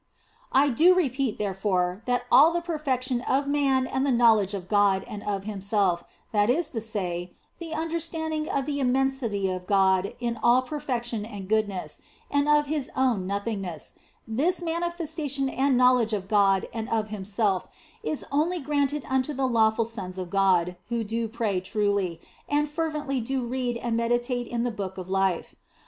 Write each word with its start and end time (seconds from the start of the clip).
I 0.51 0.69
do 0.69 0.95
repeat, 0.95 1.37
therefore, 1.37 2.01
that 2.07 2.23
all 2.31 2.51
the 2.51 2.59
perfection 2.61 3.21
of 3.29 3.45
man 3.45 3.85
and 3.85 4.03
the 4.03 4.11
knowledge 4.11 4.55
of 4.55 4.67
God 4.67 5.03
and 5.03 5.21
of 5.21 5.43
himself 5.43 6.03
that 6.31 6.49
is 6.49 6.71
to 6.71 6.81
say, 6.81 7.35
the 7.59 7.75
understanding 7.75 8.49
of 8.49 8.65
the 8.65 8.79
immensity 8.79 9.47
of 9.47 9.67
God 9.67 10.15
in 10.19 10.39
all 10.41 10.63
per 10.63 10.79
52 10.79 10.79
THE 10.79 10.79
BLESSED 10.79 10.81
ANGELA 10.81 10.81
faction 10.81 11.25
and 11.39 11.47
goodness, 11.47 12.01
and 12.31 12.49
of 12.49 12.65
his 12.65 12.89
own 12.95 13.27
nothingness 13.27 13.93
this 14.27 14.63
manifestation 14.63 15.47
and 15.47 15.77
knowledge 15.77 16.13
of 16.13 16.27
God 16.27 16.67
and 16.73 16.89
of 16.89 17.09
himself 17.09 17.67
is 18.01 18.25
only 18.31 18.57
granted 18.59 19.05
unto 19.07 19.35
the 19.35 19.45
lawful 19.47 19.85
sons 19.85 20.17
of 20.17 20.31
God, 20.31 20.77
who 20.89 21.03
do 21.03 21.27
pray 21.27 21.59
truly, 21.61 22.19
and 22.49 22.67
fervently 22.67 23.21
do 23.21 23.43
read 23.43 23.77
and 23.77 23.95
meditate 23.95 24.47
in 24.47 24.63
the 24.63 24.71
Book 24.71 24.97
of 24.97 25.11
Life. 25.11 25.55